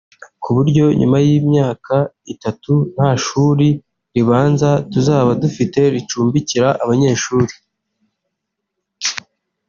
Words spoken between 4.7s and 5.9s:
tuzaba dufite